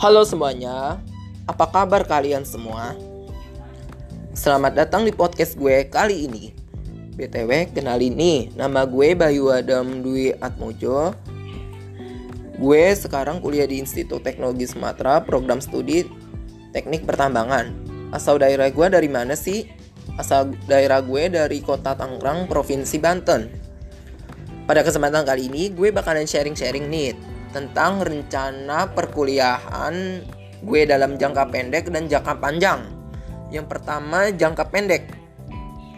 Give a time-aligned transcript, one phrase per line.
[0.00, 0.96] Halo semuanya,
[1.44, 2.96] apa kabar kalian semua?
[4.32, 6.56] Selamat datang di podcast gue kali ini.
[7.20, 11.12] BTW, kenalin nih, nama gue Bayu Adam Dwi Atmojo.
[12.56, 16.08] Gue sekarang kuliah di Institut Teknologi Sumatera, program studi
[16.72, 17.68] Teknik Pertambangan.
[18.08, 19.68] Asal daerah gue dari mana sih?
[20.16, 23.52] Asal daerah gue dari Kota Tangerang, Provinsi Banten.
[24.64, 29.94] Pada kesempatan kali ini, gue bakalan sharing-sharing nih tentang rencana perkuliahan
[30.60, 32.80] gue dalam jangka pendek dan jangka panjang.
[33.50, 35.04] Yang pertama, jangka pendek.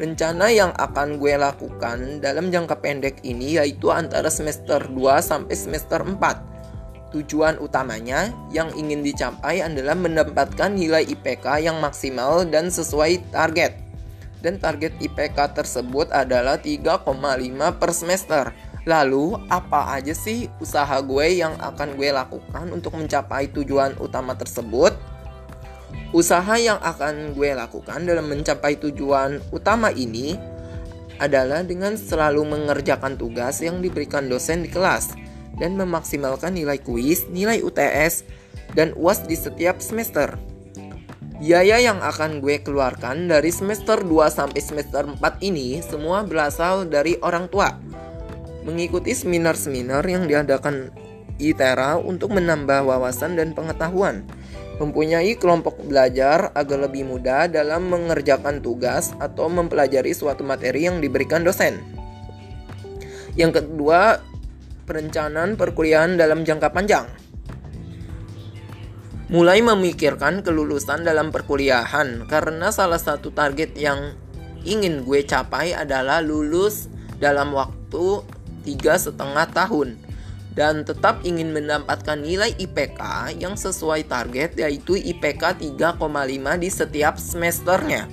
[0.00, 6.00] Rencana yang akan gue lakukan dalam jangka pendek ini yaitu antara semester 2 sampai semester
[6.00, 7.12] 4.
[7.12, 13.76] Tujuan utamanya yang ingin dicapai adalah mendapatkan nilai IPK yang maksimal dan sesuai target.
[14.40, 17.04] Dan target IPK tersebut adalah 3,5
[17.76, 18.44] per semester.
[18.90, 24.90] Lalu, apa aja sih usaha gue yang akan gue lakukan untuk mencapai tujuan utama tersebut?
[26.10, 30.34] Usaha yang akan gue lakukan dalam mencapai tujuan utama ini
[31.22, 35.14] adalah dengan selalu mengerjakan tugas yang diberikan dosen di kelas
[35.62, 38.26] dan memaksimalkan nilai kuis, nilai UTS,
[38.74, 40.34] dan UAS di setiap semester.
[41.38, 47.14] Biaya yang akan gue keluarkan dari semester 2 sampai semester 4 ini semua berasal dari
[47.22, 47.89] orang tua
[48.64, 50.92] mengikuti seminar-seminar yang diadakan
[51.40, 54.28] ITERA untuk menambah wawasan dan pengetahuan,
[54.76, 61.40] mempunyai kelompok belajar agar lebih mudah dalam mengerjakan tugas atau mempelajari suatu materi yang diberikan
[61.40, 61.80] dosen.
[63.36, 64.20] Yang kedua,
[64.84, 67.06] perencanaan perkuliahan dalam jangka panjang.
[69.30, 74.18] Mulai memikirkan kelulusan dalam perkuliahan karena salah satu target yang
[74.66, 76.90] ingin gue capai adalah lulus
[77.22, 78.26] dalam waktu
[78.62, 79.98] tiga setengah tahun
[80.54, 88.10] dan tetap ingin mendapatkan nilai IPK yang sesuai target yaitu IPK 3,5 di setiap semesternya.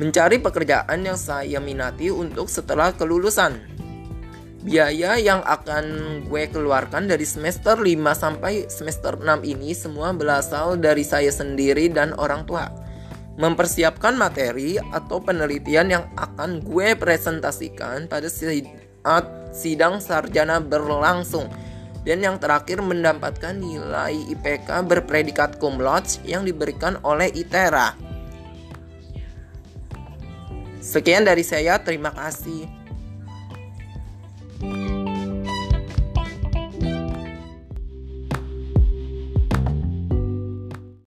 [0.00, 3.60] Mencari pekerjaan yang saya minati untuk setelah kelulusan.
[4.62, 5.84] Biaya yang akan
[6.30, 12.14] gue keluarkan dari semester 5 sampai semester 6 ini semua berasal dari saya sendiri dan
[12.14, 12.81] orang tua
[13.40, 21.48] mempersiapkan materi atau penelitian yang akan gue presentasikan pada saat sidang sarjana berlangsung.
[22.02, 27.94] Dan yang terakhir mendapatkan nilai IPK berpredikat cum laude yang diberikan oleh ITERA.
[30.82, 32.81] Sekian dari saya, terima kasih.